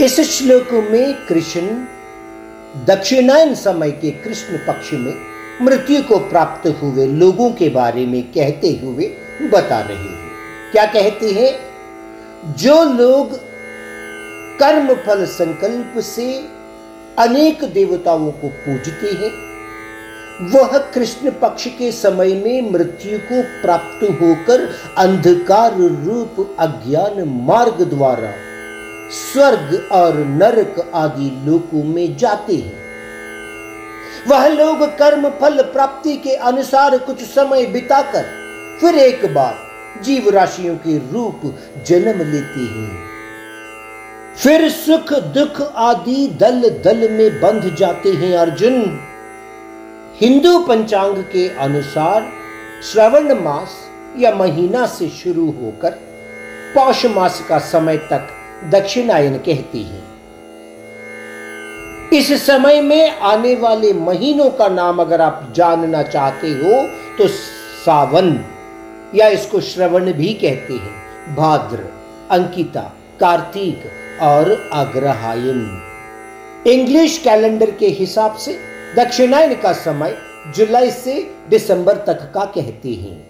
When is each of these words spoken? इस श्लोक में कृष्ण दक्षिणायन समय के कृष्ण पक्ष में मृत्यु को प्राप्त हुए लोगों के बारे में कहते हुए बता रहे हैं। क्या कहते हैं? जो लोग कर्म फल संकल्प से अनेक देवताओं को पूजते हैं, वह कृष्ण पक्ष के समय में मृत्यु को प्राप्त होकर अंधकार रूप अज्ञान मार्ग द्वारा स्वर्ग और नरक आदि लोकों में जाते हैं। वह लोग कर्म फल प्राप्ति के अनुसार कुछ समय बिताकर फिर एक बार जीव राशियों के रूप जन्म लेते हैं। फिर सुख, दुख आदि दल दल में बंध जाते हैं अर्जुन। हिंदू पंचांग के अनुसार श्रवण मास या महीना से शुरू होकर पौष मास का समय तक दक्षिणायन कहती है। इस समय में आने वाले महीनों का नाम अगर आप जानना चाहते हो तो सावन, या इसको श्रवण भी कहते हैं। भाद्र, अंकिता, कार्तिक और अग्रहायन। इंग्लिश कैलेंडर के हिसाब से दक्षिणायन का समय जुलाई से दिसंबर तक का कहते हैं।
इस 0.00 0.20
श्लोक 0.20 0.72
में 0.72 1.26
कृष्ण 1.26 1.60
दक्षिणायन 2.86 3.54
समय 3.54 3.90
के 3.90 4.10
कृष्ण 4.10 4.56
पक्ष 4.56 4.92
में 4.92 5.14
मृत्यु 5.62 6.02
को 6.02 6.18
प्राप्त 6.18 6.68
हुए 6.82 7.06
लोगों 7.06 7.50
के 7.50 7.68
बारे 7.68 8.06
में 8.06 8.22
कहते 8.22 8.80
हुए 8.84 9.16
बता 9.52 9.80
रहे 9.80 9.96
हैं। 9.96 10.30
क्या 10.72 10.86
कहते 10.86 11.30
हैं? 11.30 11.60
जो 12.54 12.84
लोग 12.84 13.34
कर्म 14.58 14.94
फल 14.94 15.24
संकल्प 15.24 15.94
से 15.98 16.44
अनेक 17.18 17.64
देवताओं 17.64 18.30
को 18.30 18.48
पूजते 18.48 19.06
हैं, 19.06 19.32
वह 20.50 20.78
कृष्ण 20.78 21.30
पक्ष 21.30 21.66
के 21.66 21.92
समय 21.92 22.34
में 22.34 22.70
मृत्यु 22.70 23.18
को 23.18 23.42
प्राप्त 23.42 24.04
होकर 24.22 24.70
अंधकार 24.98 25.76
रूप 25.78 26.56
अज्ञान 26.58 27.28
मार्ग 27.28 27.82
द्वारा 27.82 28.49
स्वर्ग 29.12 29.88
और 29.92 30.18
नरक 30.18 30.90
आदि 30.94 31.30
लोकों 31.46 31.82
में 31.84 32.16
जाते 32.16 32.56
हैं। 32.56 32.78
वह 34.28 34.46
लोग 34.48 34.84
कर्म 34.98 35.28
फल 35.30 35.62
प्राप्ति 35.62 36.16
के 36.16 36.34
अनुसार 36.34 36.98
कुछ 36.98 37.22
समय 37.22 37.66
बिताकर 37.66 38.24
फिर 38.80 38.94
एक 38.94 39.34
बार 39.34 39.58
जीव 40.02 40.28
राशियों 40.28 40.76
के 40.76 40.96
रूप 41.12 41.40
जन्म 41.86 42.18
लेते 42.18 42.60
हैं। 42.60 42.90
फिर 44.36 44.68
सुख, 44.70 45.12
दुख 45.12 45.60
आदि 45.76 46.26
दल 46.40 46.68
दल 46.84 47.08
में 47.10 47.40
बंध 47.40 47.74
जाते 47.76 48.08
हैं 48.08 48.36
अर्जुन। 48.36 49.00
हिंदू 50.20 50.58
पंचांग 50.58 51.16
के 51.16 51.48
अनुसार 51.48 52.32
श्रवण 52.82 53.34
मास 53.34 53.76
या 54.18 54.34
महीना 54.34 54.86
से 54.86 55.08
शुरू 55.08 55.46
होकर 55.50 55.90
पौष 56.74 57.06
मास 57.06 57.44
का 57.48 57.58
समय 57.58 57.96
तक 57.96 58.28
दक्षिणायन 58.64 59.36
कहती 59.38 59.82
है। 59.82 60.00
इस 62.12 62.46
समय 62.46 62.80
में 62.80 63.10
आने 63.10 63.54
वाले 63.54 63.92
महीनों 63.92 64.50
का 64.50 64.68
नाम 64.68 65.00
अगर 65.00 65.20
आप 65.20 65.52
जानना 65.56 66.02
चाहते 66.02 66.48
हो 66.48 66.82
तो 67.18 67.28
सावन, 67.28 68.38
या 69.14 69.28
इसको 69.28 69.60
श्रवण 69.60 70.12
भी 70.12 70.32
कहते 70.34 70.74
हैं। 70.74 71.36
भाद्र, 71.36 71.84
अंकिता, 72.30 72.80
कार्तिक 73.20 74.20
और 74.22 74.50
अग्रहायन। 74.72 75.82
इंग्लिश 76.66 77.18
कैलेंडर 77.18 77.70
के 77.70 77.88
हिसाब 77.88 78.36
से 78.36 78.58
दक्षिणायन 78.96 79.54
का 79.54 79.72
समय 79.72 80.16
जुलाई 80.56 80.90
से 80.90 81.20
दिसंबर 81.48 81.96
तक 81.96 82.30
का 82.34 82.44
कहते 82.44 82.88
हैं। 82.88 83.29